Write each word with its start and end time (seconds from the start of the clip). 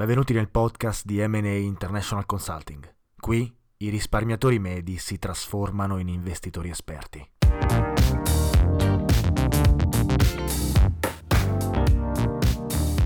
Benvenuti 0.00 0.32
nel 0.32 0.48
podcast 0.48 1.04
di 1.04 1.18
M&A 1.26 1.56
International 1.56 2.24
Consulting. 2.24 2.90
Qui 3.18 3.54
i 3.76 3.90
risparmiatori 3.90 4.58
medi 4.58 4.96
si 4.96 5.18
trasformano 5.18 5.98
in 5.98 6.08
investitori 6.08 6.70
esperti. 6.70 7.22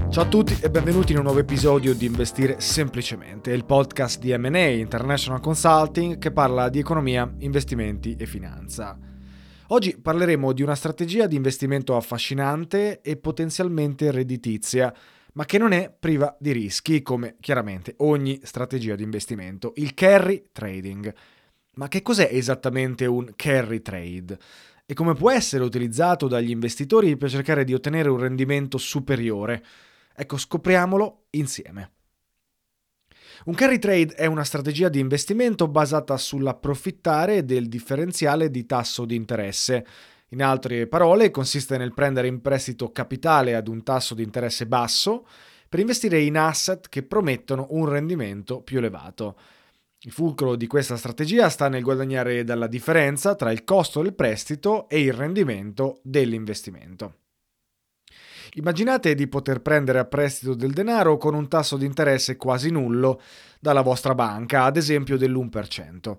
Ciao 0.09 0.23
a 0.23 0.29
tutti 0.29 0.57
e 0.63 0.71
benvenuti 0.71 1.11
in 1.11 1.19
un 1.19 1.25
nuovo 1.25 1.41
episodio 1.41 1.97
di 1.97 2.07
Investire 2.07 2.61
Semplicemente, 2.61 3.51
il 3.51 3.65
podcast 3.65 4.21
di 4.21 4.33
MA 4.39 4.59
International 4.59 5.41
Consulting 5.41 6.19
che 6.19 6.31
parla 6.31 6.69
di 6.69 6.79
economia, 6.79 7.29
investimenti 7.39 8.15
e 8.15 8.25
finanza. 8.25 8.97
Oggi 9.69 9.99
parleremo 9.99 10.53
di 10.53 10.63
una 10.63 10.77
strategia 10.77 11.27
di 11.27 11.35
investimento 11.35 11.97
affascinante 11.97 13.01
e 13.01 13.17
potenzialmente 13.17 14.13
redditizia, 14.13 14.95
ma 15.35 15.45
che 15.45 15.59
non 15.59 15.73
è 15.73 15.93
priva 15.97 16.37
di 16.39 16.53
rischi, 16.53 17.03
come 17.03 17.37
chiaramente 17.41 17.95
ogni 17.99 18.41
strategia 18.43 18.95
di 18.95 19.03
investimento, 19.03 19.73
il 19.77 19.95
carry 19.95 20.51
trading. 20.53 21.13
Ma 21.77 21.89
che 21.89 22.03
cos'è 22.03 22.29
esattamente 22.31 23.07
un 23.07 23.33
carry 23.35 23.81
trade? 23.83 24.39
E 24.87 24.95
come 24.95 25.15
può 25.15 25.31
essere 25.31 25.65
utilizzato 25.65 26.29
dagli 26.29 26.51
investitori 26.51 27.17
per 27.17 27.31
cercare 27.31 27.65
di 27.65 27.75
ottenere 27.75 28.11
un 28.11 28.19
rendimento 28.19 28.79
superiore? 28.79 29.65
Ecco, 30.15 30.37
scopriamolo 30.37 31.27
insieme. 31.31 31.91
Un 33.47 33.55
carry 33.55 33.79
trade 33.79 34.15
è 34.15 34.27
una 34.27 34.45
strategia 34.45 34.89
di 34.89 35.01
investimento 35.01 35.67
basata 35.67 36.17
sull'approfittare 36.17 37.45
del 37.45 37.69
differenziale 37.69 38.51
di 38.51 38.65
tasso 38.67 39.05
di 39.05 39.17
interesse. 39.17 39.85
In 40.35 40.43
altre 40.43 40.89
parole, 40.89 41.31
consiste 41.31 41.79
nel 41.79 41.95
prendere 41.95 42.27
in 42.27 42.41
prestito 42.41 42.91
capitale 42.91 43.55
ad 43.55 43.69
un 43.69 43.85
tasso 43.85 44.17
di 44.17 44.25
interesse 44.25 44.67
basso 44.67 45.29
per 45.69 45.79
investire 45.79 46.21
in 46.21 46.37
asset 46.37 46.89
che 46.89 47.05
promettono 47.05 47.69
un 47.71 47.89
rendimento 47.89 48.61
più 48.61 48.79
elevato. 48.79 49.39
Il 50.01 50.11
fulcro 50.11 50.57
di 50.57 50.67
questa 50.67 50.97
strategia 50.97 51.49
sta 51.49 51.69
nel 51.69 51.85
guadagnare 51.85 52.43
dalla 52.43 52.67
differenza 52.67 53.37
tra 53.37 53.53
il 53.53 53.63
costo 53.63 54.03
del 54.03 54.13
prestito 54.13 54.89
e 54.89 55.03
il 55.03 55.13
rendimento 55.13 56.01
dell'investimento. 56.03 57.19
Immaginate 58.55 59.15
di 59.15 59.29
poter 59.29 59.63
prendere 59.63 60.01
a 60.01 60.05
prestito 60.05 60.55
del 60.55 60.73
denaro 60.73 61.17
con 61.17 61.35
un 61.35 61.47
tasso 61.47 61.77
di 61.77 61.87
interesse 61.87 62.37
quasi 62.37 62.71
nullo 62.71 63.21
dalla 63.61 63.83
vostra 63.83 64.17
banca, 64.17 64.65
ad 64.65 64.77
esempio 64.77 65.17
dell'1%. 65.17 66.17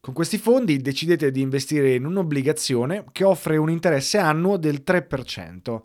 Con 0.00 0.14
questi 0.14 0.38
fondi 0.38 0.78
decidete 0.78 1.32
di 1.32 1.40
investire 1.40 1.94
in 1.94 2.06
un'obbligazione 2.06 3.04
che 3.10 3.24
offre 3.24 3.56
un 3.56 3.68
interesse 3.68 4.16
annuo 4.16 4.56
del 4.56 4.82
3%. 4.86 5.80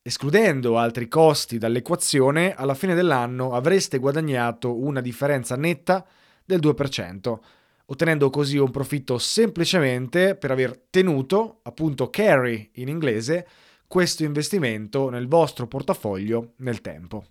Escludendo 0.00 0.78
altri 0.78 1.08
costi 1.08 1.58
dall'equazione, 1.58 2.54
alla 2.54 2.74
fine 2.74 2.94
dell'anno 2.94 3.52
avreste 3.52 3.98
guadagnato 3.98 4.80
una 4.80 5.00
differenza 5.00 5.56
netta 5.56 6.06
del 6.44 6.60
2%, 6.60 7.38
ottenendo 7.86 8.30
così 8.30 8.58
un 8.58 8.70
profitto 8.70 9.18
semplicemente 9.18 10.36
per 10.36 10.52
aver 10.52 10.80
tenuto, 10.88 11.60
appunto 11.62 12.10
carry 12.10 12.70
in 12.74 12.88
inglese, 12.88 13.46
questo 13.88 14.22
investimento 14.22 15.10
nel 15.10 15.26
vostro 15.26 15.66
portafoglio 15.66 16.54
nel 16.58 16.80
tempo. 16.80 17.24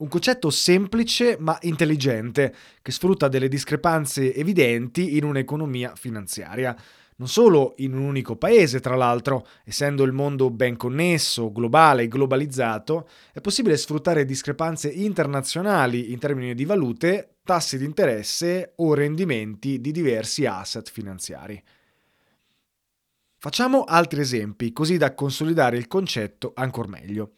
Un 0.00 0.08
concetto 0.08 0.48
semplice 0.48 1.36
ma 1.38 1.58
intelligente 1.60 2.54
che 2.80 2.90
sfrutta 2.90 3.28
delle 3.28 3.48
discrepanze 3.48 4.34
evidenti 4.34 5.18
in 5.18 5.24
un'economia 5.24 5.94
finanziaria. 5.94 6.74
Non 7.16 7.28
solo 7.28 7.74
in 7.78 7.92
un 7.92 8.04
unico 8.04 8.36
paese, 8.36 8.80
tra 8.80 8.96
l'altro, 8.96 9.46
essendo 9.62 10.02
il 10.04 10.12
mondo 10.12 10.48
ben 10.48 10.78
connesso, 10.78 11.52
globale 11.52 12.04
e 12.04 12.08
globalizzato, 12.08 13.06
è 13.30 13.42
possibile 13.42 13.76
sfruttare 13.76 14.24
discrepanze 14.24 14.88
internazionali 14.88 16.12
in 16.12 16.18
termini 16.18 16.54
di 16.54 16.64
valute, 16.64 17.34
tassi 17.44 17.76
di 17.76 17.84
interesse 17.84 18.72
o 18.76 18.94
rendimenti 18.94 19.82
di 19.82 19.92
diversi 19.92 20.46
asset 20.46 20.90
finanziari. 20.90 21.62
Facciamo 23.36 23.84
altri 23.84 24.22
esempi, 24.22 24.72
così 24.72 24.96
da 24.96 25.12
consolidare 25.12 25.76
il 25.76 25.88
concetto 25.88 26.52
ancora 26.54 26.88
meglio. 26.88 27.32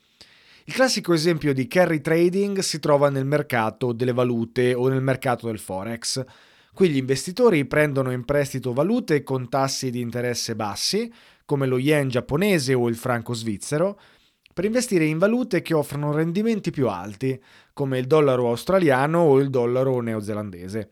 Il 0.65 0.75
classico 0.75 1.13
esempio 1.13 1.53
di 1.53 1.67
carry 1.67 2.01
trading 2.01 2.61
si 2.61 2.79
trova 2.79 3.11
nel 3.11 3.25
mercato 3.25 3.93
delle 3.93 4.13
valute 4.13 4.75
o 4.75 4.87
nel 4.87 5.03
mercato 5.03 5.47
del 5.47 5.59
forex. 5.59 6.25
Qui 6.73 6.89
gli 6.89 6.99
investitori 6.99 7.65
prendono 7.65 8.13
in 8.13 8.25
prestito 8.25 8.73
valute 8.73 9.25
con 9.25 9.49
tassi 9.49 9.91
di 9.91 10.01
interesse 10.01 10.55
bassi, 10.55 11.13
come 11.45 11.67
lo 11.67 11.79
yen 11.79 12.09
giapponese 12.09 12.75
o 12.75 12.89
il 12.89 12.95
franco 12.95 13.35
svizzero, 13.35 13.99
per 14.55 14.65
investire 14.65 15.05
in 15.05 15.19
valute 15.19 15.63
che 15.63 15.75
offrono 15.75 16.13
rendimenti 16.13 16.71
più 16.71 16.89
alti, 16.89 17.43
come 17.73 17.99
il 17.99 18.07
dollaro 18.07 18.49
australiano 18.49 19.19
o 19.19 19.41
il 19.41 19.51
dollaro 19.51 20.01
neozelandese. 20.01 20.91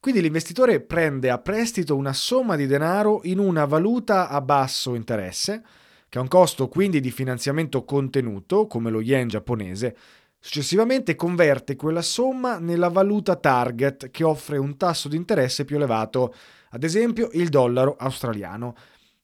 Quindi 0.00 0.20
l'investitore 0.20 0.80
prende 0.80 1.30
a 1.30 1.38
prestito 1.38 1.94
una 1.94 2.12
somma 2.12 2.56
di 2.56 2.66
denaro 2.66 3.20
in 3.24 3.38
una 3.38 3.64
valuta 3.64 4.28
a 4.28 4.40
basso 4.40 4.94
interesse, 4.94 5.62
che 6.08 6.18
ha 6.18 6.22
un 6.22 6.28
costo 6.28 6.68
quindi 6.68 7.00
di 7.00 7.10
finanziamento 7.10 7.84
contenuto, 7.84 8.66
come 8.66 8.90
lo 8.90 9.00
yen 9.00 9.28
giapponese, 9.28 9.96
successivamente 10.38 11.14
converte 11.14 11.76
quella 11.76 12.02
somma 12.02 12.58
nella 12.58 12.88
valuta 12.88 13.36
target 13.36 14.10
che 14.10 14.24
offre 14.24 14.56
un 14.56 14.76
tasso 14.76 15.08
di 15.08 15.16
interesse 15.16 15.64
più 15.64 15.76
elevato, 15.76 16.34
ad 16.70 16.84
esempio 16.84 17.28
il 17.32 17.48
dollaro 17.48 17.96
australiano, 17.96 18.74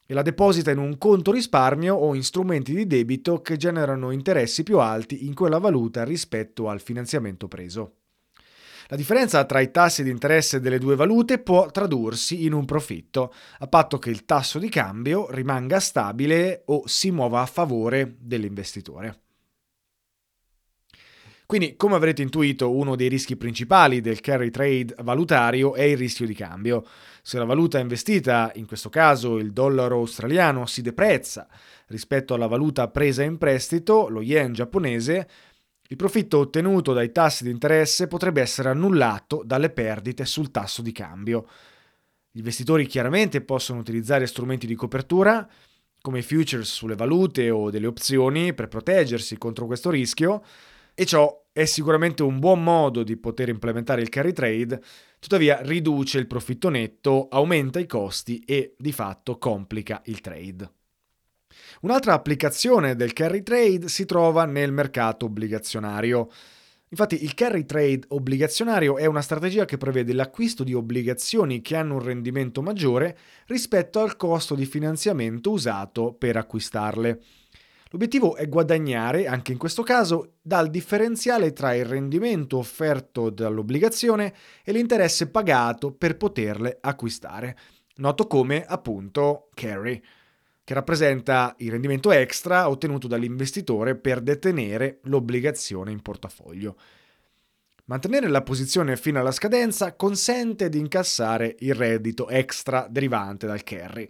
e 0.06 0.12
la 0.12 0.23
deposita 0.23 0.71
in 0.71 0.78
un 0.78 0.99
conto 0.99 1.33
risparmio 1.33 1.94
o 1.94 2.15
in 2.15 2.23
strumenti 2.23 2.75
di 2.75 2.87
debito 2.87 3.41
che 3.41 3.56
generano 3.56 4.11
interessi 4.11 4.62
più 4.62 4.78
alti 4.78 5.25
in 5.25 5.34
quella 5.34 5.59
valuta 5.59 6.05
rispetto 6.05 6.69
al 6.69 6.81
finanziamento 6.81 7.49
preso. 7.49 8.04
La 8.89 8.97
differenza 8.97 9.45
tra 9.45 9.61
i 9.61 9.71
tassi 9.71 10.03
di 10.03 10.11
interesse 10.11 10.61
delle 10.61 10.78
due 10.78 10.95
valute 10.95 11.39
può 11.39 11.71
tradursi 11.71 12.45
in 12.45 12.53
un 12.53 12.67
profitto, 12.67 13.33
a 13.59 13.67
patto 13.67 13.99
che 13.99 14.11
il 14.11 14.25
tasso 14.25 14.59
di 14.59 14.69
cambio 14.69 15.31
rimanga 15.31 15.81
stabile 15.81 16.62
o 16.67 16.83
si 16.87 17.11
muova 17.11 17.41
a 17.41 17.47
favore 17.47 18.17
dell'investitore. 18.19 19.21
Quindi, 21.47 21.77
come 21.77 21.94
avrete 21.94 22.23
intuito, 22.23 22.75
uno 22.75 22.97
dei 22.97 23.09
rischi 23.09 23.37
principali 23.37 24.00
del 24.00 24.21
carry 24.21 24.50
trade 24.50 24.94
valutario 25.03 25.75
è 25.75 25.83
il 25.83 25.97
rischio 25.97 26.27
di 26.27 26.34
cambio. 26.34 26.87
Se 27.23 27.39
la 27.39 27.44
valuta 27.44 27.78
investita, 27.78 28.50
in 28.55 28.67
questo 28.67 28.89
caso 28.89 29.39
il 29.39 29.53
dollaro 29.53 29.97
australiano, 29.97 30.67
si 30.67 30.81
deprezza 30.83 31.47
rispetto 31.89 32.33
alla 32.34 32.47
valuta 32.47 32.89
presa 32.89 33.23
in 33.23 33.37
prestito, 33.37 34.09
lo 34.09 34.23
yen 34.23 34.53
giapponese, 34.55 35.28
il 35.94 36.00
profitto 36.00 36.38
ottenuto 36.38 36.93
dai 36.93 37.12
tassi 37.12 37.44
di 37.44 37.50
interesse 37.50 38.09
potrebbe 38.09 38.41
essere 38.41 38.69
annullato 38.69 39.43
dalle 39.44 39.71
perdite 39.71 40.25
sul 40.25 40.50
tasso 40.50 40.82
di 40.82 40.91
cambio. 40.91 41.47
Gli 42.32 42.38
investitori 42.38 42.84
chiaramente 42.87 43.43
possono 43.43 43.78
utilizzare 43.78 44.27
strumenti 44.27 44.66
di 44.66 44.75
copertura, 44.75 45.49
come 46.00 46.22
futures 46.22 46.69
sulle 46.69 46.97
valute 46.97 47.49
o 47.50 47.71
delle 47.71 47.87
opzioni, 47.87 48.55
per 48.55 48.66
proteggersi 48.66 49.38
contro 49.38 49.66
questo 49.66 49.91
rischio, 49.91 50.43
e 50.94 51.06
ciò 51.06 51.44
è 51.53 51.65
sicuramente 51.65 52.25
un 52.25 52.40
buon 52.40 52.64
modo 52.64 53.05
di 53.05 53.17
poter 53.17 53.49
implementare 53.49 54.02
il 54.02 54.08
carry 54.08 54.32
trade, 54.32 54.82
tuttavia 55.20 55.61
riduce 55.62 56.19
il 56.19 56.26
profitto 56.26 56.70
netto, 56.70 57.29
aumenta 57.29 57.79
i 57.79 57.87
costi 57.87 58.40
e 58.40 58.75
di 58.76 58.90
fatto 58.90 59.38
complica 59.38 60.02
il 60.06 60.20
trade. 60.20 60.73
Un'altra 61.83 62.12
applicazione 62.12 62.97
del 62.97 63.12
carry 63.12 63.43
trade 63.43 63.89
si 63.89 64.05
trova 64.05 64.45
nel 64.45 64.73
mercato 64.73 65.27
obbligazionario. 65.27 66.31
Infatti 66.89 67.25
il 67.25 67.35
carry 67.35 67.65
trade 67.65 68.05
obbligazionario 68.09 68.97
è 68.99 69.06
una 69.06 69.21
strategia 69.21 69.65
che 69.65 69.79
prevede 69.79 70.12
l'acquisto 70.12 70.62
di 70.62 70.75
obbligazioni 70.75 71.61
che 71.61 71.77
hanno 71.77 71.95
un 71.95 72.03
rendimento 72.05 72.62
maggiore 72.62 73.19
rispetto 73.47 74.01
al 74.01 74.17
costo 74.17 74.55
di 74.55 74.65
finanziamento 74.65 75.51
usato 75.51 76.12
per 76.12 76.37
acquistarle. 76.37 77.21
L'obiettivo 77.95 78.35
è 78.35 78.49
guadagnare, 78.49 79.29
anche 79.29 79.53
in 79.53 79.59
questo 79.59 79.85
caso, 79.85 80.35
dal 80.43 80.69
differenziale 80.69 81.53
tra 81.53 81.75
il 81.75 81.85
rendimento 81.85 82.59
offerto 82.59 83.31
dall'obbligazione 83.31 84.35
e 84.65 84.73
l'interesse 84.73 85.31
pagato 85.31 85.93
per 85.93 86.17
poterle 86.17 86.79
acquistare, 86.81 87.57
noto 87.97 88.27
come 88.27 88.65
appunto 88.65 89.49
carry. 89.55 90.03
Che 90.64 90.75
rappresenta 90.75 91.55
il 91.58 91.70
rendimento 91.70 92.11
extra 92.11 92.69
ottenuto 92.70 93.06
dall'investitore 93.06 93.94
per 93.96 94.22
detenere 94.22 95.00
l'obbligazione 95.02 95.93
in 95.93 96.00
portafoglio. 96.00 96.76
Mantenere 97.87 98.28
la 98.28 98.43
posizione 98.43 98.96
fino 98.96 99.20
alla 99.20 99.31
scadenza 99.31 99.94
consente 99.94 100.70
di 100.70 100.78
incassare 100.78 101.55
il 101.58 101.75
reddito 101.75 102.31
extra 102.31 102.87
derivante 102.88 103.46
dal 103.46 103.62
carry, 103.62 104.08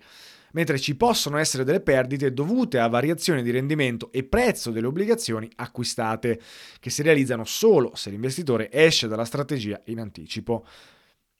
mentre 0.52 0.78
ci 0.78 0.94
possono 0.94 1.38
essere 1.38 1.64
delle 1.64 1.80
perdite 1.80 2.32
dovute 2.32 2.78
a 2.78 2.86
variazioni 2.86 3.42
di 3.42 3.50
rendimento 3.50 4.12
e 4.12 4.22
prezzo 4.22 4.70
delle 4.70 4.86
obbligazioni 4.86 5.50
acquistate, 5.56 6.40
che 6.78 6.90
si 6.90 7.02
realizzano 7.02 7.44
solo 7.44 7.96
se 7.96 8.10
l'investitore 8.10 8.70
esce 8.70 9.08
dalla 9.08 9.24
strategia 9.24 9.80
in 9.86 9.98
anticipo. 9.98 10.64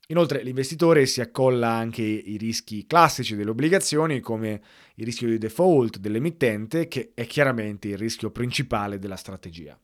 Inoltre 0.08 0.42
l'investitore 0.42 1.06
si 1.06 1.22
accolla 1.22 1.70
anche 1.70 2.02
i 2.02 2.36
rischi 2.36 2.86
classici 2.86 3.36
delle 3.36 3.50
obbligazioni 3.50 4.20
come 4.20 4.60
il 4.96 5.04
rischio 5.04 5.28
di 5.28 5.38
default 5.38 5.96
dell'emittente 5.98 6.88
che 6.88 7.12
è 7.14 7.26
chiaramente 7.26 7.88
il 7.88 7.96
rischio 7.96 8.30
principale 8.30 8.98
della 8.98 9.16
strategia. 9.16 9.78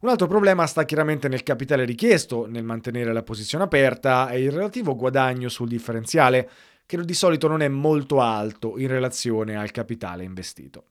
Un 0.00 0.08
altro 0.08 0.26
problema 0.26 0.66
sta 0.66 0.84
chiaramente 0.84 1.28
nel 1.28 1.42
capitale 1.42 1.84
richiesto 1.84 2.46
nel 2.46 2.64
mantenere 2.64 3.12
la 3.12 3.22
posizione 3.22 3.64
aperta 3.64 4.30
e 4.30 4.42
il 4.42 4.52
relativo 4.52 4.94
guadagno 4.94 5.48
sul 5.48 5.68
differenziale 5.68 6.50
che 6.86 7.04
di 7.04 7.14
solito 7.14 7.48
non 7.48 7.62
è 7.62 7.68
molto 7.68 8.20
alto 8.20 8.78
in 8.78 8.88
relazione 8.88 9.56
al 9.56 9.70
capitale 9.70 10.24
investito. 10.24 10.86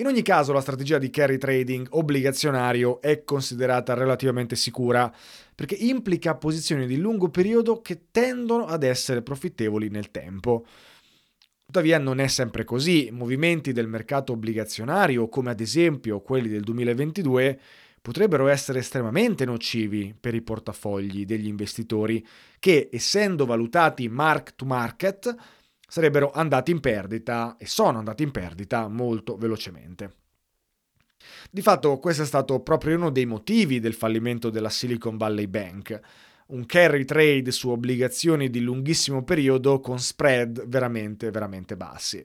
In 0.00 0.06
ogni 0.06 0.22
caso 0.22 0.52
la 0.52 0.60
strategia 0.60 0.96
di 0.96 1.10
carry 1.10 1.38
trading 1.38 1.88
obbligazionario 1.90 3.00
è 3.00 3.24
considerata 3.24 3.94
relativamente 3.94 4.54
sicura 4.54 5.12
perché 5.52 5.74
implica 5.74 6.36
posizioni 6.36 6.86
di 6.86 6.98
lungo 6.98 7.30
periodo 7.30 7.80
che 7.80 8.02
tendono 8.12 8.66
ad 8.66 8.84
essere 8.84 9.22
profittevoli 9.22 9.88
nel 9.88 10.12
tempo. 10.12 10.64
Tuttavia 11.66 11.98
non 11.98 12.20
è 12.20 12.28
sempre 12.28 12.62
così, 12.62 13.08
movimenti 13.10 13.72
del 13.72 13.88
mercato 13.88 14.34
obbligazionario 14.34 15.28
come 15.28 15.50
ad 15.50 15.58
esempio 15.58 16.20
quelli 16.20 16.48
del 16.48 16.62
2022 16.62 17.60
potrebbero 18.00 18.46
essere 18.46 18.78
estremamente 18.78 19.44
nocivi 19.44 20.14
per 20.18 20.32
i 20.32 20.42
portafogli 20.42 21.24
degli 21.24 21.48
investitori 21.48 22.24
che, 22.60 22.88
essendo 22.92 23.46
valutati 23.46 24.08
mark 24.08 24.54
to 24.54 24.64
market, 24.64 25.34
sarebbero 25.88 26.30
andati 26.30 26.70
in 26.70 26.80
perdita 26.80 27.56
e 27.58 27.66
sono 27.66 27.98
andati 27.98 28.22
in 28.22 28.30
perdita 28.30 28.88
molto 28.88 29.36
velocemente. 29.36 30.12
Di 31.50 31.62
fatto 31.62 31.98
questo 31.98 32.22
è 32.22 32.26
stato 32.26 32.60
proprio 32.60 32.96
uno 32.96 33.10
dei 33.10 33.24
motivi 33.24 33.80
del 33.80 33.94
fallimento 33.94 34.50
della 34.50 34.68
Silicon 34.68 35.16
Valley 35.16 35.46
Bank, 35.46 35.98
un 36.48 36.66
carry 36.66 37.04
trade 37.04 37.50
su 37.50 37.70
obbligazioni 37.70 38.50
di 38.50 38.60
lunghissimo 38.60 39.24
periodo 39.24 39.80
con 39.80 39.98
spread 39.98 40.66
veramente 40.66 41.30
veramente 41.30 41.76
bassi. 41.76 42.24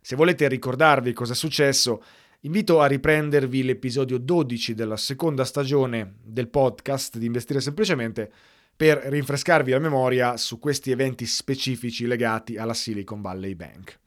Se 0.00 0.14
volete 0.14 0.46
ricordarvi 0.46 1.12
cosa 1.14 1.32
è 1.32 1.36
successo, 1.36 2.02
invito 2.40 2.80
a 2.80 2.86
riprendervi 2.86 3.64
l'episodio 3.64 4.18
12 4.18 4.74
della 4.74 4.96
seconda 4.96 5.44
stagione 5.44 6.16
del 6.22 6.48
podcast 6.48 7.16
di 7.16 7.26
Investire 7.26 7.60
Semplicemente 7.60 8.30
per 8.78 8.98
rinfrescarvi 8.98 9.72
la 9.72 9.80
memoria 9.80 10.36
su 10.36 10.60
questi 10.60 10.92
eventi 10.92 11.26
specifici 11.26 12.06
legati 12.06 12.56
alla 12.56 12.74
Silicon 12.74 13.20
Valley 13.20 13.56
Bank. 13.56 13.98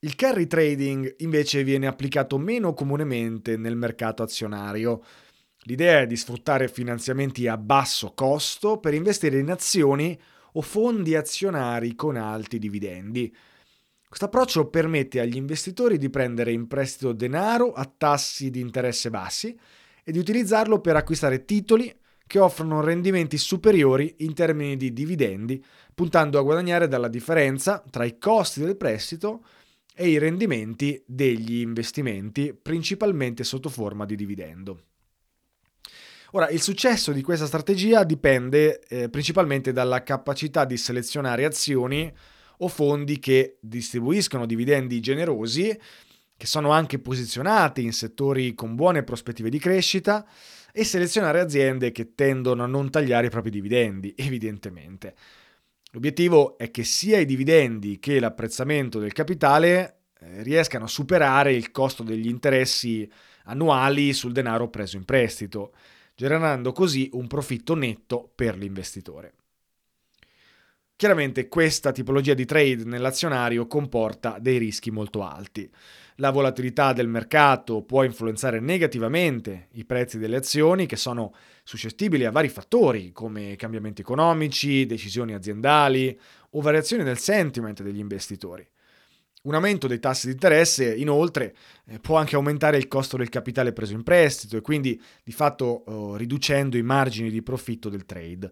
Il 0.00 0.16
carry 0.16 0.48
trading 0.48 1.14
invece 1.18 1.62
viene 1.62 1.86
applicato 1.86 2.36
meno 2.36 2.74
comunemente 2.74 3.56
nel 3.56 3.76
mercato 3.76 4.24
azionario. 4.24 5.00
L'idea 5.66 6.00
è 6.00 6.06
di 6.08 6.16
sfruttare 6.16 6.66
finanziamenti 6.66 7.46
a 7.46 7.56
basso 7.56 8.14
costo 8.14 8.78
per 8.80 8.94
investire 8.94 9.38
in 9.38 9.52
azioni 9.52 10.20
o 10.54 10.60
fondi 10.60 11.14
azionari 11.14 11.94
con 11.94 12.16
alti 12.16 12.58
dividendi. 12.58 13.32
Questo 14.08 14.24
approccio 14.24 14.66
permette 14.70 15.20
agli 15.20 15.36
investitori 15.36 15.98
di 15.98 16.10
prendere 16.10 16.50
in 16.50 16.66
prestito 16.66 17.12
denaro 17.12 17.72
a 17.72 17.84
tassi 17.84 18.50
di 18.50 18.58
interesse 18.58 19.08
bassi 19.08 19.56
e 20.02 20.10
di 20.10 20.18
utilizzarlo 20.18 20.80
per 20.80 20.96
acquistare 20.96 21.44
titoli 21.44 21.96
che 22.26 22.38
offrono 22.38 22.80
rendimenti 22.80 23.38
superiori 23.38 24.16
in 24.18 24.34
termini 24.34 24.76
di 24.76 24.92
dividendi, 24.92 25.62
puntando 25.94 26.38
a 26.38 26.42
guadagnare 26.42 26.88
dalla 26.88 27.08
differenza 27.08 27.82
tra 27.90 28.04
i 28.04 28.18
costi 28.18 28.60
del 28.60 28.76
prestito 28.76 29.44
e 29.94 30.08
i 30.08 30.18
rendimenti 30.18 31.02
degli 31.06 31.60
investimenti, 31.60 32.52
principalmente 32.54 33.44
sotto 33.44 33.68
forma 33.68 34.04
di 34.04 34.16
dividendo. 34.16 34.80
Ora, 36.32 36.48
il 36.48 36.60
successo 36.60 37.12
di 37.12 37.22
questa 37.22 37.46
strategia 37.46 38.02
dipende 38.02 38.80
eh, 38.88 39.08
principalmente 39.08 39.72
dalla 39.72 40.02
capacità 40.02 40.64
di 40.64 40.76
selezionare 40.76 41.44
azioni 41.44 42.12
o 42.58 42.68
fondi 42.68 43.20
che 43.20 43.58
distribuiscono 43.60 44.44
dividendi 44.44 44.98
generosi, 44.98 45.78
che 46.36 46.46
sono 46.46 46.72
anche 46.72 46.98
posizionati 46.98 47.84
in 47.84 47.92
settori 47.92 48.52
con 48.54 48.74
buone 48.74 49.04
prospettive 49.04 49.48
di 49.48 49.60
crescita 49.60 50.26
e 50.76 50.82
selezionare 50.82 51.38
aziende 51.38 51.92
che 51.92 52.16
tendono 52.16 52.64
a 52.64 52.66
non 52.66 52.90
tagliare 52.90 53.28
i 53.28 53.30
propri 53.30 53.50
dividendi, 53.50 54.12
evidentemente. 54.16 55.14
L'obiettivo 55.92 56.58
è 56.58 56.72
che 56.72 56.82
sia 56.82 57.20
i 57.20 57.24
dividendi 57.24 58.00
che 58.00 58.18
l'apprezzamento 58.18 58.98
del 58.98 59.12
capitale 59.12 60.00
eh, 60.18 60.42
riescano 60.42 60.86
a 60.86 60.88
superare 60.88 61.52
il 61.52 61.70
costo 61.70 62.02
degli 62.02 62.26
interessi 62.26 63.08
annuali 63.44 64.12
sul 64.12 64.32
denaro 64.32 64.68
preso 64.68 64.96
in 64.96 65.04
prestito, 65.04 65.74
generando 66.16 66.72
così 66.72 67.08
un 67.12 67.28
profitto 67.28 67.76
netto 67.76 68.32
per 68.34 68.56
l'investitore. 68.56 69.34
Chiaramente 70.96 71.48
questa 71.48 71.90
tipologia 71.90 72.34
di 72.34 72.44
trade 72.44 72.84
nell'azionario 72.84 73.66
comporta 73.66 74.38
dei 74.38 74.58
rischi 74.58 74.92
molto 74.92 75.24
alti. 75.24 75.68
La 76.18 76.30
volatilità 76.30 76.92
del 76.92 77.08
mercato 77.08 77.82
può 77.82 78.04
influenzare 78.04 78.60
negativamente 78.60 79.66
i 79.72 79.84
prezzi 79.84 80.18
delle 80.18 80.36
azioni 80.36 80.86
che 80.86 80.94
sono 80.94 81.34
suscettibili 81.64 82.24
a 82.24 82.30
vari 82.30 82.48
fattori 82.48 83.10
come 83.10 83.56
cambiamenti 83.56 84.02
economici, 84.02 84.86
decisioni 84.86 85.34
aziendali 85.34 86.16
o 86.50 86.60
variazioni 86.60 87.02
del 87.02 87.18
sentiment 87.18 87.82
degli 87.82 87.98
investitori. 87.98 88.64
Un 89.42 89.54
aumento 89.54 89.88
dei 89.88 89.98
tassi 89.98 90.28
di 90.28 90.32
interesse, 90.34 90.94
inoltre, 90.94 91.56
eh, 91.86 91.98
può 91.98 92.16
anche 92.16 92.36
aumentare 92.36 92.78
il 92.78 92.86
costo 92.86 93.16
del 93.16 93.28
capitale 93.28 93.72
preso 93.72 93.94
in 93.94 94.04
prestito 94.04 94.56
e 94.56 94.60
quindi 94.60 94.98
di 95.24 95.32
fatto 95.32 95.64
oh, 95.86 96.16
riducendo 96.16 96.76
i 96.76 96.82
margini 96.82 97.30
di 97.30 97.42
profitto 97.42 97.88
del 97.88 98.06
trade. 98.06 98.50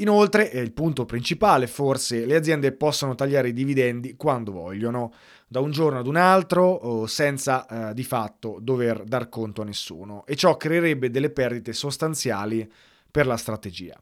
Inoltre, 0.00 0.50
è 0.50 0.60
il 0.60 0.72
punto 0.72 1.04
principale, 1.04 1.66
forse 1.66 2.24
le 2.24 2.36
aziende 2.36 2.70
possono 2.70 3.16
tagliare 3.16 3.48
i 3.48 3.52
dividendi 3.52 4.14
quando 4.14 4.52
vogliono, 4.52 5.12
da 5.48 5.58
un 5.58 5.72
giorno 5.72 5.98
ad 5.98 6.06
un 6.06 6.14
altro, 6.14 7.06
senza 7.06 7.66
eh, 7.90 7.94
di 7.94 8.04
fatto 8.04 8.58
dover 8.60 9.02
dar 9.02 9.28
conto 9.28 9.62
a 9.62 9.64
nessuno, 9.64 10.24
e 10.24 10.36
ciò 10.36 10.56
creerebbe 10.56 11.10
delle 11.10 11.30
perdite 11.30 11.72
sostanziali 11.72 12.70
per 13.10 13.26
la 13.26 13.36
strategia. 13.36 14.00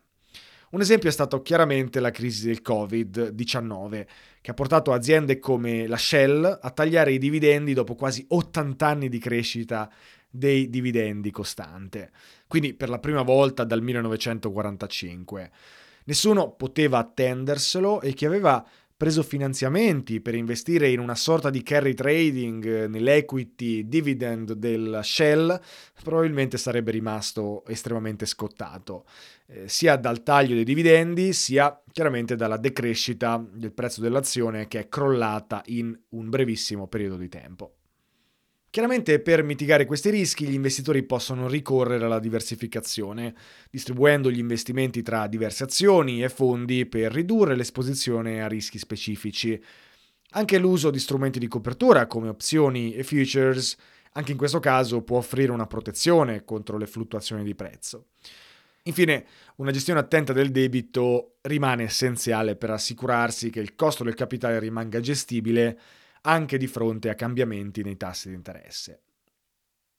Un 0.68 0.82
esempio 0.82 1.08
è 1.08 1.12
stato 1.12 1.40
chiaramente 1.40 1.98
la 1.98 2.10
crisi 2.10 2.46
del 2.46 2.60
Covid-19, 2.62 4.06
che 4.42 4.50
ha 4.50 4.54
portato 4.54 4.92
aziende 4.92 5.38
come 5.38 5.86
la 5.86 5.96
Shell 5.96 6.58
a 6.60 6.70
tagliare 6.72 7.12
i 7.12 7.18
dividendi 7.18 7.72
dopo 7.72 7.94
quasi 7.94 8.22
80 8.28 8.86
anni 8.86 9.08
di 9.08 9.18
crescita 9.18 9.90
dei 10.28 10.68
dividendi 10.68 11.30
costante, 11.30 12.10
quindi 12.46 12.74
per 12.74 12.90
la 12.90 12.98
prima 12.98 13.22
volta 13.22 13.64
dal 13.64 13.80
1945. 13.80 15.50
Nessuno 16.06 16.52
poteva 16.52 16.98
attenderselo 16.98 18.00
e 18.00 18.12
chi 18.12 18.26
aveva 18.26 18.64
preso 18.96 19.22
finanziamenti 19.22 20.20
per 20.20 20.34
investire 20.34 20.88
in 20.88 21.00
una 21.00 21.14
sorta 21.14 21.50
di 21.50 21.62
carry 21.62 21.92
trading 21.92 22.64
eh, 22.64 22.88
nell'equity 22.88 23.86
dividend 23.86 24.52
del 24.52 25.00
Shell, 25.02 25.60
probabilmente 26.02 26.56
sarebbe 26.56 26.92
rimasto 26.92 27.64
estremamente 27.66 28.24
scottato, 28.24 29.04
eh, 29.48 29.68
sia 29.68 29.96
dal 29.96 30.22
taglio 30.22 30.54
dei 30.54 30.64
dividendi, 30.64 31.34
sia 31.34 31.78
chiaramente 31.92 32.36
dalla 32.36 32.56
decrescita 32.56 33.44
del 33.52 33.72
prezzo 33.72 34.00
dell'azione 34.00 34.66
che 34.66 34.78
è 34.78 34.88
crollata 34.88 35.62
in 35.66 35.98
un 36.10 36.30
brevissimo 36.30 36.86
periodo 36.86 37.16
di 37.16 37.28
tempo. 37.28 37.75
Chiaramente 38.76 39.20
per 39.20 39.42
mitigare 39.42 39.86
questi 39.86 40.10
rischi 40.10 40.46
gli 40.46 40.52
investitori 40.52 41.02
possono 41.02 41.48
ricorrere 41.48 42.04
alla 42.04 42.18
diversificazione, 42.18 43.34
distribuendo 43.70 44.30
gli 44.30 44.38
investimenti 44.38 45.00
tra 45.00 45.28
diverse 45.28 45.64
azioni 45.64 46.22
e 46.22 46.28
fondi 46.28 46.84
per 46.84 47.10
ridurre 47.10 47.56
l'esposizione 47.56 48.42
a 48.42 48.48
rischi 48.48 48.76
specifici. 48.76 49.58
Anche 50.32 50.58
l'uso 50.58 50.90
di 50.90 50.98
strumenti 50.98 51.38
di 51.38 51.48
copertura 51.48 52.06
come 52.06 52.28
opzioni 52.28 52.92
e 52.92 53.02
futures, 53.02 53.78
anche 54.12 54.32
in 54.32 54.36
questo 54.36 54.60
caso 54.60 55.00
può 55.00 55.16
offrire 55.16 55.52
una 55.52 55.66
protezione 55.66 56.44
contro 56.44 56.76
le 56.76 56.86
fluttuazioni 56.86 57.44
di 57.44 57.54
prezzo. 57.54 58.08
Infine, 58.82 59.24
una 59.56 59.70
gestione 59.70 60.00
attenta 60.00 60.34
del 60.34 60.50
debito 60.50 61.36
rimane 61.40 61.84
essenziale 61.84 62.56
per 62.56 62.72
assicurarsi 62.72 63.48
che 63.48 63.60
il 63.60 63.74
costo 63.74 64.04
del 64.04 64.12
capitale 64.12 64.58
rimanga 64.58 65.00
gestibile 65.00 65.78
anche 66.26 66.58
di 66.58 66.66
fronte 66.66 67.08
a 67.08 67.14
cambiamenti 67.14 67.82
nei 67.82 67.96
tassi 67.96 68.28
di 68.28 68.34
interesse. 68.34 69.02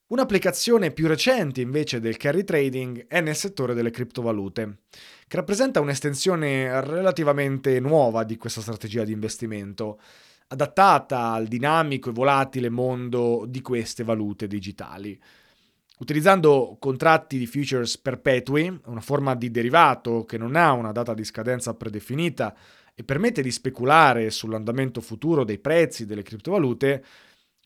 Un'applicazione 0.08 0.92
più 0.92 1.08
recente 1.08 1.62
invece 1.62 2.00
del 2.00 2.18
carry 2.18 2.44
trading 2.44 3.08
è 3.08 3.20
nel 3.22 3.36
settore 3.36 3.74
delle 3.74 3.92
criptovalute, 3.92 4.80
che 5.28 5.36
rappresenta 5.36 5.80
un'estensione 5.80 6.82
relativamente 6.82 7.80
nuova 7.80 8.24
di 8.24 8.38
questa 8.38 8.62
strategia 8.62 9.04
di 9.04 9.12
investimento, 9.12 10.00
adattata 10.48 11.32
al 11.32 11.48
dinamico 11.48 12.10
e 12.10 12.14
volatile 12.14 12.70
mondo 12.70 13.46
di 13.48 13.62
queste 13.62 14.04
valute 14.04 14.48
digitali. 14.48 15.20
Utilizzando 16.00 16.78
contratti 16.80 17.38
di 17.38 17.48
futures 17.48 17.98
perpetui, 17.98 18.80
una 18.86 19.02
forma 19.02 19.34
di 19.36 19.50
derivato 19.50 20.24
che 20.26 20.38
non 20.38 20.56
ha 20.56 20.72
una 20.72 20.92
data 20.92 21.14
di 21.14 21.26
scadenza 21.26 21.74
predefinita 21.74 22.56
e 23.00 23.04
permette 23.04 23.44
di 23.44 23.52
speculare 23.52 24.32
sull'andamento 24.32 25.02
futuro 25.02 25.44
dei 25.44 25.60
prezzi 25.60 26.08
delle 26.08 26.24
criptovalute, 26.24 27.06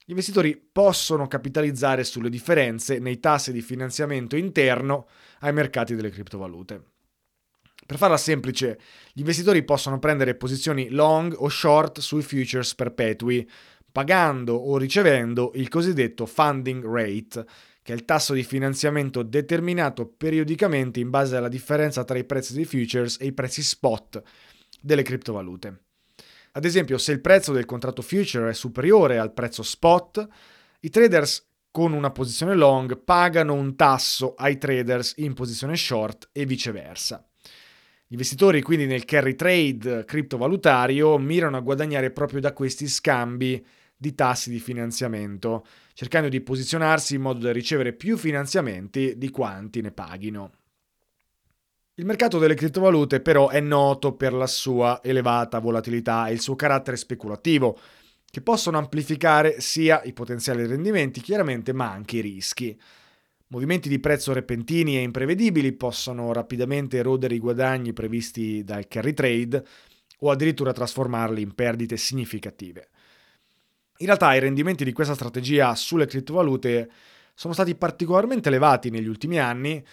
gli 0.04 0.10
investitori 0.10 0.58
possono 0.58 1.26
capitalizzare 1.30 2.04
sulle 2.04 2.30
differenze 2.30 3.00
nei 3.00 3.22
tassi 3.22 3.54
di 3.54 3.62
finanziamento 3.62 4.36
interno 4.36 5.08
ai 5.40 5.54
mercati 5.54 5.96
delle 5.96 6.10
criptovalute. 6.10 6.84
Per 7.86 7.98
farla 7.98 8.18
semplice, 8.18 8.78
gli 9.14 9.22
investitori 9.22 9.64
possono 9.64 10.00
prendere 10.00 10.36
posizioni 10.36 10.90
long 10.90 11.34
o 11.38 11.48
short 11.48 12.02
sui 12.02 12.24
futures 12.24 12.76
perpetui, 12.76 13.50
pagando 13.90 14.56
o 14.56 14.76
ricevendo 14.76 15.54
il 15.56 15.70
cosiddetto 15.70 16.26
funding 16.26 16.84
rate, 16.84 17.46
che 17.82 17.94
è 17.94 17.96
il 17.96 18.04
tasso 18.04 18.34
di 18.34 18.44
finanziamento 18.44 19.24
determinato 19.24 20.08
periodicamente 20.08 21.00
in 21.00 21.10
base 21.10 21.38
alla 21.38 21.48
differenza 21.48 22.04
tra 22.04 22.18
i 22.18 22.26
prezzi 22.26 22.54
dei 22.54 22.66
futures 22.66 23.16
e 23.18 23.28
i 23.28 23.32
prezzi 23.32 23.64
spot 23.64 24.22
delle 24.82 25.04
criptovalute. 25.04 25.84
Ad 26.54 26.66
esempio, 26.66 26.98
se 26.98 27.14
il 27.14 27.22
prezzo 27.22 27.54
del 27.54 27.66
contratto 27.66 28.02
future 28.02 28.50
è 28.50 28.54
superiore 28.54 29.18
al 29.18 29.34
prezzo 29.34 29.64
spot, 29.64 30.28
i 30.82 30.90
traders 30.90 31.48
con 31.72 31.94
una 31.94 32.12
posizione 32.12 32.54
long 32.56 33.02
pagano 33.02 33.54
un 33.54 33.76
tasso 33.78 34.34
ai 34.36 34.58
traders 34.58 35.14
in 35.18 35.34
posizione 35.34 35.78
short 35.78 36.30
e 36.34 36.46
viceversa. 36.46 37.26
Gli 38.06 38.14
investitori 38.14 38.62
quindi 38.62 38.86
nel 38.86 39.06
carry 39.06 39.36
trade 39.36 40.04
criptovalutario 40.04 41.18
mirano 41.18 41.56
a 41.56 41.62
guadagnare 41.62 42.12
proprio 42.12 42.42
da 42.42 42.52
questi 42.52 42.90
scambi 42.90 43.66
di 43.96 44.14
tassi 44.14 44.50
di 44.50 44.60
finanziamento, 44.60 45.66
cercando 45.94 46.28
di 46.28 46.42
posizionarsi 46.42 47.16
in 47.16 47.22
modo 47.22 47.40
da 47.40 47.54
ricevere 47.54 47.94
più 47.94 48.18
finanziamenti 48.18 49.18
di 49.18 49.30
quanti 49.30 49.80
ne 49.80 49.92
paghino. 49.92 50.52
Il 52.02 52.08
mercato 52.08 52.40
delle 52.40 52.56
criptovalute 52.56 53.20
però 53.20 53.50
è 53.50 53.60
noto 53.60 54.16
per 54.16 54.34
la 54.34 54.48
sua 54.48 55.02
elevata 55.04 55.60
volatilità 55.60 56.26
e 56.26 56.34
il 56.34 56.42
suo 56.42 56.56
carattere 56.56 56.98
speculativo, 56.98 57.78
che 58.26 58.42
possono 58.42 58.80
amplificare 58.80 59.62
sia 59.62 60.02
i 60.02 60.12
potenziali 60.12 60.66
rendimenti 60.66 61.22
chiaramente 61.22 61.74
ma 61.74 61.92
anche 61.92 62.18
i 62.18 62.22
rischi. 62.22 62.76
Movimenti 63.50 63.88
di 63.88 64.00
prezzo 64.00 64.34
repentini 64.34 64.98
e 64.98 65.02
imprevedibili 65.02 65.74
possono 65.74 66.34
rapidamente 66.34 66.98
erodere 66.98 67.36
i 67.36 67.40
guadagni 67.40 67.94
previsti 67.94 68.64
dal 68.64 68.88
carry 68.88 69.14
trade 69.14 69.64
o 70.22 70.32
addirittura 70.32 70.74
trasformarli 70.74 71.40
in 71.40 71.54
perdite 71.54 71.98
significative. 71.98 72.90
In 73.98 74.08
realtà 74.08 74.34
i 74.34 74.40
rendimenti 74.40 74.84
di 74.84 74.92
questa 74.92 75.14
strategia 75.14 75.76
sulle 75.76 76.08
criptovalute 76.08 76.90
sono 77.36 77.54
stati 77.54 77.76
particolarmente 77.76 78.48
elevati 78.48 78.90
negli 78.90 79.08
ultimi 79.08 79.40
anni, 79.40 79.86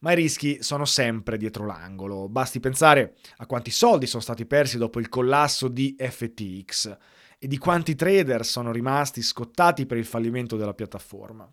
ma 0.00 0.12
i 0.12 0.16
rischi 0.16 0.62
sono 0.62 0.84
sempre 0.84 1.36
dietro 1.36 1.64
l'angolo. 1.64 2.28
Basti 2.28 2.60
pensare 2.60 3.16
a 3.38 3.46
quanti 3.46 3.70
soldi 3.70 4.06
sono 4.06 4.22
stati 4.22 4.46
persi 4.46 4.78
dopo 4.78 5.00
il 5.00 5.08
collasso 5.08 5.68
di 5.68 5.96
FTX 5.98 6.96
e 7.38 7.46
di 7.46 7.58
quanti 7.58 7.94
trader 7.94 8.44
sono 8.44 8.72
rimasti 8.72 9.22
scottati 9.22 9.86
per 9.86 9.96
il 9.96 10.04
fallimento 10.04 10.56
della 10.56 10.74
piattaforma. 10.74 11.50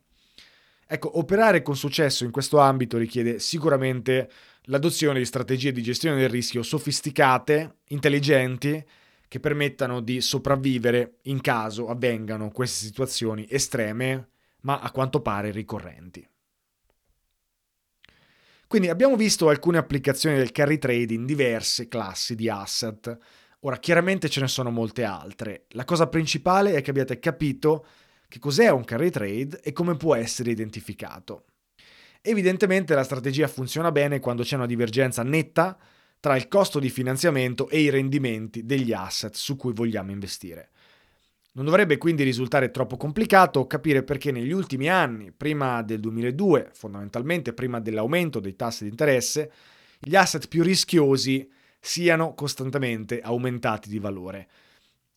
Ecco, 0.86 1.18
operare 1.18 1.62
con 1.62 1.76
successo 1.76 2.24
in 2.24 2.32
questo 2.32 2.60
ambito 2.60 2.98
richiede 2.98 3.40
sicuramente 3.40 4.30
l'adozione 4.64 5.20
di 5.20 5.26
strategie 5.26 5.72
di 5.72 5.82
gestione 5.82 6.20
del 6.20 6.30
rischio 6.30 6.62
sofisticate, 6.62 7.78
intelligenti 7.88 8.84
che 9.28 9.40
permettano 9.40 10.02
di 10.02 10.22
sopravvivere 10.22 11.16
in 11.24 11.42
caso 11.42 11.88
avvengano 11.88 12.52
queste 12.52 12.86
situazioni 12.86 13.48
estreme, 13.50 14.30
ma 14.62 14.80
a 14.80 14.92
quanto 14.92 15.22
pare 15.22 15.50
ricorrenti. 15.50 16.28
Quindi 18.74 18.90
abbiamo 18.90 19.16
visto 19.16 19.50
alcune 19.50 19.78
applicazioni 19.78 20.36
del 20.36 20.52
carry 20.52 20.80
trade 20.80 21.14
in 21.14 21.28
diverse 21.28 21.88
classi 21.88 22.34
di 22.34 22.50
asset. 22.50 23.16
Ora, 23.60 23.78
chiaramente 23.78 24.30
ce 24.30 24.40
ne 24.40 24.48
sono 24.48 24.72
molte 24.72 25.04
altre. 25.04 25.66
La 25.74 25.86
cosa 25.86 26.08
principale 26.08 26.74
è 26.74 26.82
che 26.82 26.90
abbiate 26.90 27.20
capito 27.20 27.86
che 28.28 28.40
cos'è 28.40 28.72
un 28.72 28.84
carry 28.84 29.12
trade 29.12 29.62
e 29.62 29.74
come 29.74 29.96
può 29.96 30.16
essere 30.16 30.50
identificato. 30.50 31.46
Evidentemente 32.20 32.96
la 32.96 33.04
strategia 33.04 33.48
funziona 33.48 33.92
bene 33.92 34.20
quando 34.20 34.42
c'è 34.42 34.56
una 34.56 34.66
divergenza 34.66 35.22
netta 35.22 35.78
tra 36.20 36.36
il 36.36 36.48
costo 36.48 36.80
di 36.80 36.90
finanziamento 36.90 37.70
e 37.70 37.80
i 37.80 37.92
rendimenti 37.92 38.66
degli 38.66 38.92
asset 38.92 39.36
su 39.36 39.56
cui 39.56 39.74
vogliamo 39.74 40.10
investire. 40.10 40.72
Non 41.56 41.66
dovrebbe 41.66 42.00
quindi 42.00 42.24
risultare 42.24 42.72
troppo 42.72 42.98
complicato 42.98 43.68
capire 43.68 44.02
perché 44.02 44.32
negli 44.32 44.52
ultimi 44.52 44.90
anni, 44.90 45.32
prima 45.32 45.84
del 45.84 46.00
2002, 46.00 46.72
fondamentalmente 46.74 47.54
prima 47.54 47.80
dell'aumento 47.80 48.40
dei 48.40 48.56
tassi 48.56 48.86
di 48.86 48.90
interesse, 48.90 49.52
gli 50.00 50.16
asset 50.16 50.48
più 50.48 50.64
rischiosi 50.64 51.48
siano 51.80 52.34
costantemente 52.34 53.22
aumentati 53.22 53.88
di 53.88 54.00
valore. 54.00 54.48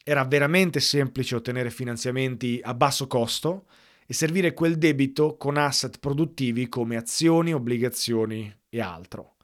Era 0.04 0.24
veramente 0.24 0.78
semplice 0.78 1.36
ottenere 1.36 1.70
finanziamenti 1.70 2.60
a 2.62 2.74
basso 2.74 3.06
costo 3.06 3.64
e 4.06 4.12
servire 4.12 4.52
quel 4.52 4.76
debito 4.76 5.36
con 5.38 5.56
asset 5.56 5.98
produttivi 5.98 6.68
come 6.68 6.96
azioni, 6.96 7.54
obbligazioni 7.54 8.54
e 8.68 8.80
altro. 8.82 9.36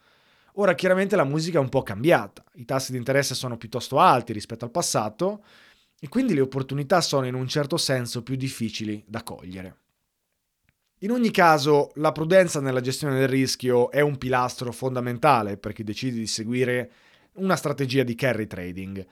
Ora 0.57 0.75
chiaramente 0.75 1.17
la 1.17 1.25
musica 1.25 1.57
è 1.57 1.63
un 1.63 1.71
po' 1.71 1.83
cambiata, 1.83 2.45
i 2.57 2.67
tassi 2.67 2.93
di 2.93 2.99
interesse 2.99 3.35
sono 3.35 3.57
piuttosto 3.57 3.99
alti 3.99 4.35
rispetto 4.35 4.67
al 4.67 4.71
passato 4.71 5.43
e 6.05 6.09
quindi 6.09 6.35
le 6.35 6.41
opportunità 6.41 7.01
sono 7.01 7.27
in 7.27 7.35
un 7.35 7.47
certo 7.47 7.77
senso 7.77 8.25
più 8.25 8.35
difficili 8.35 9.05
da 9.07 9.23
cogliere. 9.23 9.77
In 10.99 11.13
ogni 11.13 11.31
caso, 11.31 11.93
la 11.95 12.11
prudenza 12.11 12.61
nella 12.61 12.81
gestione 12.81 13.17
del 13.21 13.29
rischio 13.29 13.89
è 13.93 14.01
un 14.01 14.19
pilastro 14.19 14.73
fondamentale 14.73 15.59
per 15.59 15.73
chi 15.73 15.85
decide 15.85 16.17
di 16.17 16.27
seguire 16.27 16.91
una 17.35 17.55
strategia 17.55 18.03
di 18.03 18.17
carry 18.17 18.49
trading. 18.49 19.07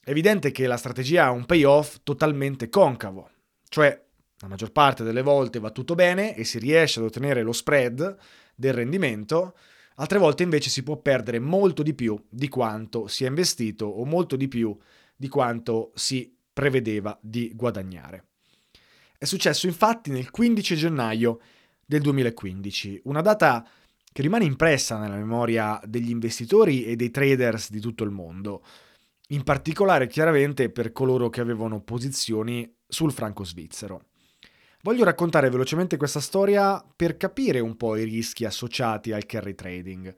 È 0.00 0.08
evidente 0.08 0.52
che 0.52 0.66
la 0.66 0.78
strategia 0.78 1.26
ha 1.26 1.32
un 1.32 1.44
payoff 1.44 1.98
totalmente 2.02 2.70
concavo, 2.70 3.28
cioè 3.68 4.02
la 4.38 4.48
maggior 4.48 4.72
parte 4.72 5.04
delle 5.04 5.20
volte 5.20 5.58
va 5.58 5.70
tutto 5.70 5.94
bene 5.94 6.34
e 6.34 6.44
si 6.44 6.58
riesce 6.58 6.98
ad 6.98 7.04
ottenere 7.04 7.42
lo 7.42 7.52
spread 7.52 8.16
del 8.54 8.72
rendimento, 8.72 9.54
Altre 9.98 10.18
volte 10.18 10.42
invece 10.42 10.68
si 10.68 10.82
può 10.82 10.98
perdere 10.98 11.38
molto 11.38 11.82
di 11.82 11.94
più 11.94 12.22
di 12.28 12.48
quanto 12.48 13.06
si 13.06 13.24
è 13.24 13.28
investito 13.28 13.86
o 13.86 14.04
molto 14.04 14.36
di 14.36 14.46
più 14.46 14.76
di 15.16 15.28
quanto 15.28 15.92
si 15.94 16.36
prevedeva 16.52 17.18
di 17.20 17.52
guadagnare. 17.54 18.26
È 19.18 19.24
successo 19.24 19.66
infatti 19.66 20.10
nel 20.10 20.30
15 20.30 20.76
gennaio 20.76 21.40
del 21.84 22.02
2015, 22.02 23.02
una 23.04 23.22
data 23.22 23.66
che 24.12 24.22
rimane 24.22 24.44
impressa 24.44 24.98
nella 24.98 25.16
memoria 25.16 25.80
degli 25.84 26.10
investitori 26.10 26.84
e 26.84 26.96
dei 26.96 27.10
traders 27.10 27.70
di 27.70 27.80
tutto 27.80 28.04
il 28.04 28.10
mondo, 28.10 28.64
in 29.28 29.42
particolare 29.42 30.06
chiaramente 30.06 30.70
per 30.70 30.92
coloro 30.92 31.28
che 31.28 31.40
avevano 31.40 31.80
posizioni 31.80 32.70
sul 32.86 33.12
franco 33.12 33.44
svizzero. 33.44 34.06
Voglio 34.82 35.04
raccontare 35.04 35.50
velocemente 35.50 35.96
questa 35.96 36.20
storia 36.20 36.84
per 36.94 37.16
capire 37.16 37.60
un 37.60 37.76
po' 37.76 37.96
i 37.96 38.04
rischi 38.04 38.44
associati 38.44 39.12
al 39.12 39.26
carry 39.26 39.54
trading. 39.54 40.14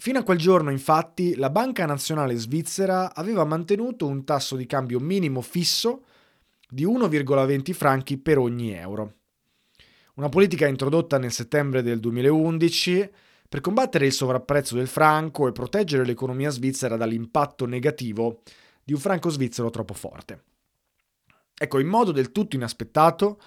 Fino 0.00 0.18
a 0.18 0.22
quel 0.22 0.38
giorno, 0.38 0.70
infatti, 0.70 1.34
la 1.34 1.50
Banca 1.50 1.84
Nazionale 1.84 2.34
Svizzera 2.34 3.14
aveva 3.14 3.44
mantenuto 3.44 4.06
un 4.06 4.24
tasso 4.24 4.56
di 4.56 4.64
cambio 4.64 4.98
minimo 4.98 5.42
fisso 5.42 6.06
di 6.70 6.86
1,20 6.86 7.74
franchi 7.74 8.16
per 8.16 8.38
ogni 8.38 8.72
euro. 8.72 9.16
Una 10.14 10.30
politica 10.30 10.66
introdotta 10.66 11.18
nel 11.18 11.32
settembre 11.32 11.82
del 11.82 12.00
2011 12.00 13.10
per 13.46 13.60
combattere 13.60 14.06
il 14.06 14.12
sovrapprezzo 14.12 14.74
del 14.74 14.86
franco 14.86 15.46
e 15.46 15.52
proteggere 15.52 16.06
l'economia 16.06 16.48
svizzera 16.48 16.96
dall'impatto 16.96 17.66
negativo 17.66 18.40
di 18.82 18.94
un 18.94 19.00
franco 19.00 19.28
svizzero 19.28 19.68
troppo 19.68 19.92
forte. 19.92 20.44
Ecco, 21.54 21.78
in 21.78 21.88
modo 21.88 22.10
del 22.10 22.32
tutto 22.32 22.56
inaspettato, 22.56 23.38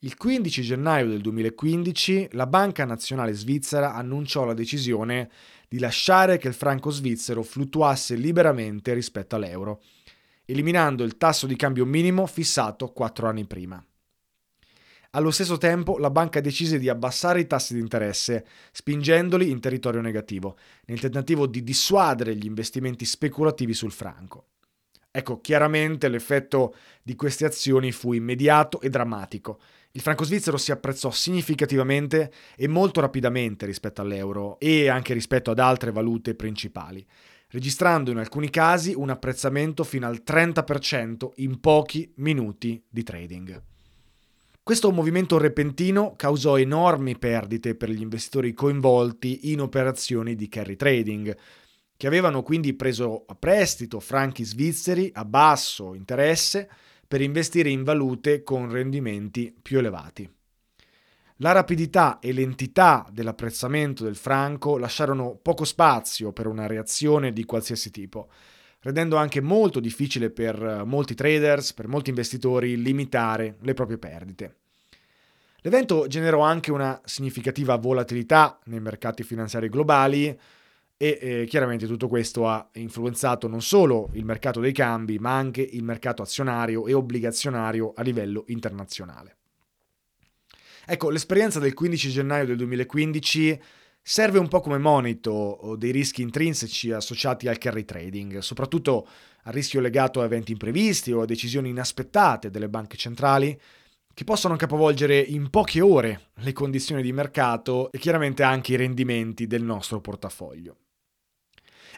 il 0.00 0.16
15 0.16 0.62
gennaio 0.62 1.06
del 1.08 1.20
2015 1.20 2.30
la 2.32 2.46
Banca 2.46 2.86
Nazionale 2.86 3.34
Svizzera 3.34 3.94
annunciò 3.94 4.44
la 4.44 4.54
decisione 4.54 5.30
di 5.72 5.78
lasciare 5.78 6.36
che 6.36 6.48
il 6.48 6.54
franco 6.54 6.90
svizzero 6.90 7.44
fluttuasse 7.44 8.16
liberamente 8.16 8.92
rispetto 8.92 9.36
all'euro, 9.36 9.84
eliminando 10.44 11.04
il 11.04 11.16
tasso 11.16 11.46
di 11.46 11.54
cambio 11.54 11.86
minimo 11.86 12.26
fissato 12.26 12.88
quattro 12.88 13.28
anni 13.28 13.46
prima. 13.46 13.80
Allo 15.10 15.30
stesso 15.30 15.58
tempo 15.58 15.96
la 15.98 16.10
banca 16.10 16.40
decise 16.40 16.76
di 16.76 16.88
abbassare 16.88 17.38
i 17.38 17.46
tassi 17.46 17.74
di 17.74 17.80
interesse, 17.80 18.44
spingendoli 18.72 19.48
in 19.48 19.60
territorio 19.60 20.00
negativo, 20.00 20.58
nel 20.86 20.98
tentativo 20.98 21.46
di 21.46 21.62
dissuadere 21.62 22.34
gli 22.34 22.46
investimenti 22.46 23.04
speculativi 23.04 23.72
sul 23.72 23.92
franco. 23.92 24.46
Ecco, 25.08 25.40
chiaramente 25.40 26.08
l'effetto 26.08 26.74
di 27.00 27.14
queste 27.14 27.44
azioni 27.44 27.92
fu 27.92 28.12
immediato 28.12 28.80
e 28.80 28.88
drammatico. 28.88 29.60
Il 29.92 30.00
franco 30.00 30.24
svizzero 30.24 30.56
si 30.56 30.70
apprezzò 30.70 31.10
significativamente 31.10 32.32
e 32.56 32.68
molto 32.68 33.00
rapidamente 33.00 33.66
rispetto 33.66 34.00
all'euro 34.00 34.58
e 34.60 34.88
anche 34.88 35.14
rispetto 35.14 35.50
ad 35.50 35.58
altre 35.58 35.90
valute 35.90 36.34
principali. 36.34 37.04
registrando 37.50 38.10
in 38.10 38.18
alcuni 38.18 38.50
casi 38.50 38.94
un 38.94 39.10
apprezzamento 39.10 39.84
fino 39.84 40.06
al 40.06 40.22
30% 40.24 41.30
in 41.36 41.58
pochi 41.60 42.12
minuti 42.16 42.82
di 42.88 43.02
trading. 43.02 43.62
Questo 44.62 44.92
movimento 44.92 45.36
repentino 45.38 46.14
causò 46.16 46.56
enormi 46.58 47.18
perdite 47.18 47.74
per 47.74 47.90
gli 47.90 48.00
investitori 48.00 48.52
coinvolti 48.52 49.50
in 49.50 49.60
operazioni 49.60 50.36
di 50.36 50.48
carry 50.48 50.76
trading, 50.76 51.36
che 51.96 52.06
avevano 52.06 52.42
quindi 52.42 52.74
preso 52.74 53.24
a 53.26 53.34
prestito 53.34 53.98
franchi 53.98 54.44
svizzeri 54.44 55.10
a 55.12 55.24
basso 55.24 55.94
interesse 55.94 56.70
per 57.10 57.22
investire 57.22 57.70
in 57.70 57.82
valute 57.82 58.44
con 58.44 58.70
rendimenti 58.70 59.52
più 59.60 59.78
elevati. 59.78 60.32
La 61.38 61.50
rapidità 61.50 62.20
e 62.20 62.30
l'entità 62.30 63.04
dell'apprezzamento 63.10 64.04
del 64.04 64.14
franco 64.14 64.78
lasciarono 64.78 65.34
poco 65.34 65.64
spazio 65.64 66.30
per 66.32 66.46
una 66.46 66.68
reazione 66.68 67.32
di 67.32 67.44
qualsiasi 67.44 67.90
tipo, 67.90 68.30
rendendo 68.82 69.16
anche 69.16 69.40
molto 69.40 69.80
difficile 69.80 70.30
per 70.30 70.84
molti 70.86 71.16
traders, 71.16 71.72
per 71.72 71.88
molti 71.88 72.10
investitori, 72.10 72.80
limitare 72.80 73.56
le 73.62 73.74
proprie 73.74 73.98
perdite. 73.98 74.58
L'evento 75.62 76.06
generò 76.06 76.42
anche 76.42 76.70
una 76.70 77.00
significativa 77.04 77.74
volatilità 77.74 78.56
nei 78.66 78.78
mercati 78.78 79.24
finanziari 79.24 79.68
globali 79.68 80.38
e 81.02 81.18
eh, 81.18 81.46
chiaramente 81.46 81.86
tutto 81.86 82.08
questo 82.08 82.46
ha 82.46 82.68
influenzato 82.74 83.48
non 83.48 83.62
solo 83.62 84.10
il 84.12 84.26
mercato 84.26 84.60
dei 84.60 84.72
cambi, 84.72 85.18
ma 85.18 85.34
anche 85.34 85.62
il 85.62 85.82
mercato 85.82 86.20
azionario 86.20 86.86
e 86.86 86.92
obbligazionario 86.92 87.94
a 87.96 88.02
livello 88.02 88.44
internazionale. 88.48 89.38
Ecco, 90.84 91.08
l'esperienza 91.08 91.58
del 91.58 91.72
15 91.72 92.10
gennaio 92.10 92.44
del 92.44 92.58
2015 92.58 93.62
serve 94.02 94.38
un 94.38 94.48
po' 94.48 94.60
come 94.60 94.76
monito 94.76 95.74
dei 95.78 95.90
rischi 95.90 96.20
intrinseci 96.20 96.92
associati 96.92 97.48
al 97.48 97.56
carry 97.56 97.86
trading, 97.86 98.40
soprattutto 98.40 99.08
al 99.44 99.54
rischio 99.54 99.80
legato 99.80 100.20
a 100.20 100.24
eventi 100.24 100.52
imprevisti 100.52 101.12
o 101.12 101.22
a 101.22 101.24
decisioni 101.24 101.70
inaspettate 101.70 102.50
delle 102.50 102.68
banche 102.68 102.98
centrali 102.98 103.58
che 104.12 104.24
possono 104.24 104.56
capovolgere 104.56 105.18
in 105.18 105.48
poche 105.48 105.80
ore 105.80 106.32
le 106.40 106.52
condizioni 106.52 107.00
di 107.00 107.10
mercato 107.10 107.90
e 107.90 107.96
chiaramente 107.96 108.42
anche 108.42 108.74
i 108.74 108.76
rendimenti 108.76 109.46
del 109.46 109.62
nostro 109.62 110.02
portafoglio. 110.02 110.76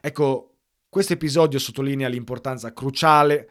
Ecco, 0.04 0.56
questo 0.88 1.12
episodio 1.12 1.60
sottolinea 1.60 2.08
l'importanza 2.08 2.72
cruciale 2.72 3.48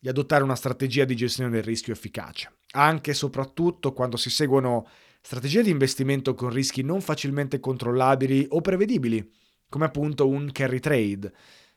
di 0.00 0.08
adottare 0.08 0.42
una 0.42 0.56
strategia 0.56 1.04
di 1.04 1.14
gestione 1.14 1.48
del 1.48 1.62
rischio 1.62 1.92
efficace 1.92 2.56
anche 2.72 3.12
e 3.12 3.14
soprattutto 3.14 3.92
quando 3.92 4.16
si 4.16 4.28
seguono 4.28 4.88
strategie 5.20 5.62
di 5.62 5.70
investimento 5.70 6.34
con 6.34 6.50
rischi 6.50 6.82
non 6.82 7.00
facilmente 7.00 7.60
controllabili 7.60 8.46
o 8.48 8.60
prevedibili, 8.60 9.32
come 9.68 9.84
appunto 9.84 10.26
un 10.26 10.50
carry 10.50 10.80
trade, 10.80 11.32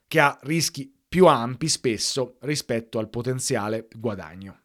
che 0.07 0.19
ha 0.19 0.39
rischi 0.41 0.91
più 1.07 1.27
ampi 1.27 1.67
spesso 1.67 2.37
rispetto 2.41 2.97
al 2.97 3.09
potenziale 3.09 3.87
guadagno. 3.95 4.61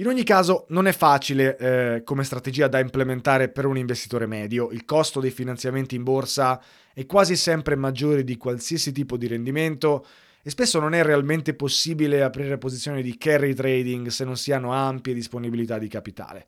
In 0.00 0.06
ogni 0.06 0.24
caso 0.24 0.64
non 0.70 0.86
è 0.86 0.92
facile 0.92 1.58
eh, 1.58 2.02
come 2.04 2.24
strategia 2.24 2.68
da 2.68 2.78
implementare 2.78 3.50
per 3.50 3.66
un 3.66 3.76
investitore 3.76 4.24
medio, 4.24 4.70
il 4.70 4.86
costo 4.86 5.20
dei 5.20 5.30
finanziamenti 5.30 5.94
in 5.94 6.04
borsa 6.04 6.58
è 6.94 7.04
quasi 7.04 7.36
sempre 7.36 7.76
maggiore 7.76 8.24
di 8.24 8.38
qualsiasi 8.38 8.92
tipo 8.92 9.18
di 9.18 9.26
rendimento 9.26 10.06
e 10.42 10.48
spesso 10.48 10.80
non 10.80 10.94
è 10.94 11.02
realmente 11.02 11.52
possibile 11.52 12.22
aprire 12.22 12.56
posizioni 12.56 13.02
di 13.02 13.18
carry 13.18 13.52
trading 13.52 14.06
se 14.06 14.24
non 14.24 14.38
si 14.38 14.52
hanno 14.52 14.72
ampie 14.72 15.12
disponibilità 15.12 15.76
di 15.76 15.88
capitale. 15.88 16.46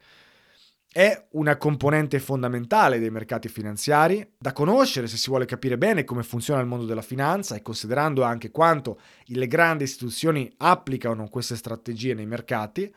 È 0.91 1.27
una 1.33 1.59
componente 1.59 2.21
fondamentale 2.21 2.99
dei 2.99 3.11
mercati 3.11 3.49
finanziari, 3.49 4.27
da 4.39 4.53
conoscere 4.55 5.07
se 5.07 5.19
si 5.19 5.29
vuole 5.29 5.45
capire 5.45 5.77
bene 5.77 6.05
come 6.05 6.23
funziona 6.23 6.63
il 6.63 6.67
mondo 6.67 6.87
della 6.87 7.03
finanza 7.03 7.55
e 7.55 7.61
considerando 7.61 8.23
anche 8.23 8.51
quanto 8.51 8.99
le 9.27 9.47
grandi 9.47 9.85
istituzioni 9.85 10.51
applicano 10.57 11.29
queste 11.29 11.57
strategie 11.57 12.15
nei 12.15 12.27
mercati, 12.27 12.91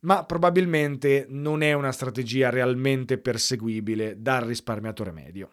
ma 0.00 0.24
probabilmente 0.24 1.26
non 1.28 1.62
è 1.62 1.72
una 1.72 1.92
strategia 1.92 2.50
realmente 2.50 3.18
perseguibile 3.18 4.20
dal 4.20 4.42
risparmiatore 4.42 5.12
medio. 5.12 5.50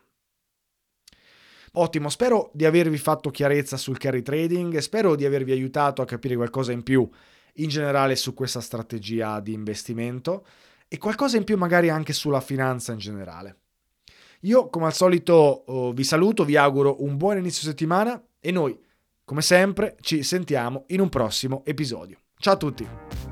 Ottimo, 1.73 2.09
spero 2.09 2.49
di 2.53 2.65
avervi 2.65 2.97
fatto 2.97 3.29
chiarezza 3.29 3.77
sul 3.77 3.97
carry 3.97 4.21
trading 4.21 4.73
e 4.73 4.81
spero 4.81 5.15
di 5.15 5.25
avervi 5.25 5.51
aiutato 5.51 6.01
a 6.01 6.05
capire 6.05 6.35
qualcosa 6.35 6.71
in 6.71 6.81
più 6.81 7.07
in 7.59 7.69
generale 7.69 8.15
su 8.15 8.33
questa 8.33 8.61
strategia 8.61 9.39
di 9.39 9.53
investimento 9.53 10.45
e 10.87 10.97
qualcosa 10.97 11.37
in 11.37 11.43
più 11.43 11.57
magari 11.57 11.89
anche 11.89 12.13
sulla 12.13 12.41
finanza 12.41 12.93
in 12.93 12.99
generale. 12.99 13.59
Io 14.41 14.69
come 14.69 14.85
al 14.85 14.93
solito 14.93 15.33
oh, 15.33 15.91
vi 15.91 16.03
saluto, 16.03 16.45
vi 16.45 16.55
auguro 16.55 17.03
un 17.03 17.17
buon 17.17 17.37
inizio 17.37 17.63
settimana 17.63 18.23
e 18.39 18.51
noi 18.51 18.77
come 19.23 19.41
sempre 19.41 19.97
ci 20.01 20.23
sentiamo 20.23 20.85
in 20.87 21.01
un 21.01 21.09
prossimo 21.09 21.63
episodio. 21.65 22.19
Ciao 22.37 22.53
a 22.53 22.57
tutti! 22.57 23.26